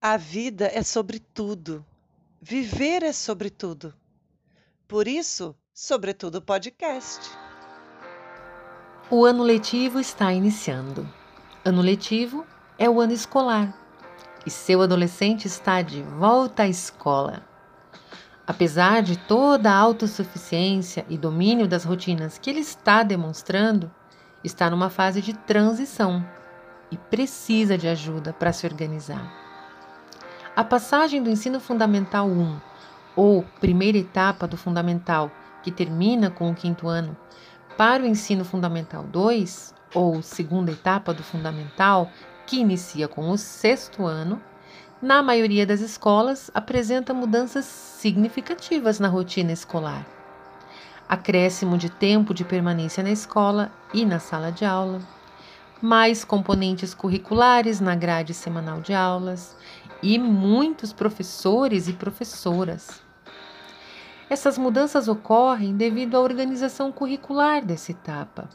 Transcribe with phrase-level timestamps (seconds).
[0.00, 1.84] A vida é sobre tudo.
[2.40, 3.92] Viver é sobre tudo.
[4.86, 7.28] Por isso, Sobretudo Podcast.
[9.10, 11.12] O ano letivo está iniciando.
[11.64, 12.46] Ano letivo
[12.78, 13.76] é o ano escolar
[14.46, 17.44] e seu adolescente está de volta à escola.
[18.46, 23.90] Apesar de toda a autossuficiência e domínio das rotinas que ele está demonstrando,
[24.44, 26.24] está numa fase de transição
[26.88, 29.47] e precisa de ajuda para se organizar.
[30.58, 32.60] A passagem do ensino fundamental 1,
[33.14, 35.30] ou primeira etapa do fundamental,
[35.62, 37.16] que termina com o quinto ano,
[37.76, 42.10] para o ensino fundamental 2, ou segunda etapa do fundamental,
[42.44, 44.42] que inicia com o sexto ano,
[45.00, 50.04] na maioria das escolas apresenta mudanças significativas na rotina escolar.
[51.08, 54.98] Acréscimo de tempo de permanência na escola e na sala de aula,
[55.80, 59.56] mais componentes curriculares na grade semanal de aulas
[60.02, 63.02] e muitos professores e professoras.
[64.30, 68.48] Essas mudanças ocorrem devido à organização curricular dessa etapa.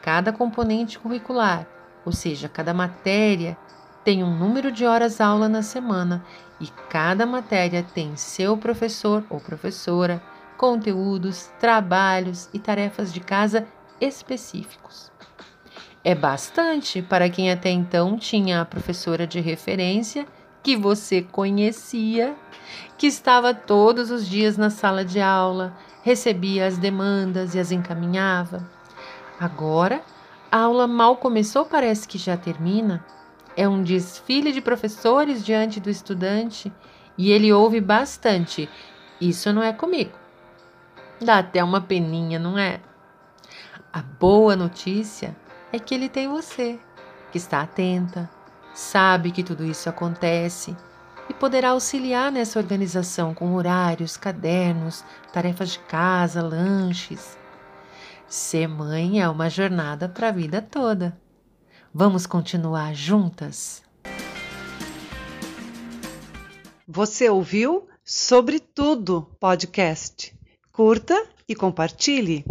[0.00, 1.66] Cada componente curricular,
[2.04, 3.56] ou seja, cada matéria,
[4.04, 6.24] tem um número de horas aula na semana
[6.60, 10.22] e cada matéria tem seu professor ou professora,
[10.56, 13.66] conteúdos, trabalhos e tarefas de casa
[14.00, 15.10] específicos.
[16.02, 20.24] É bastante para quem até então tinha a professora de referência
[20.66, 22.34] que você conhecia,
[22.98, 25.72] que estava todos os dias na sala de aula,
[26.02, 28.68] recebia as demandas e as encaminhava.
[29.38, 30.02] Agora,
[30.50, 33.04] a aula mal começou, parece que já termina.
[33.56, 36.72] É um desfile de professores diante do estudante
[37.16, 38.68] e ele ouve bastante.
[39.20, 40.18] Isso não é comigo.
[41.20, 42.80] Dá até uma peninha, não é?
[43.92, 45.36] A boa notícia
[45.72, 46.76] é que ele tem você,
[47.30, 48.28] que está atenta,
[48.76, 50.76] sabe que tudo isso acontece
[51.30, 55.02] e poderá auxiliar nessa organização com horários, cadernos,
[55.32, 57.36] tarefas de casa, lanches.
[58.28, 61.18] Ser mãe é uma jornada para a vida toda.
[61.92, 63.82] Vamos continuar juntas?
[66.86, 70.32] Você ouviu Sobre Tudo podcast.
[70.70, 72.44] Curta e compartilhe.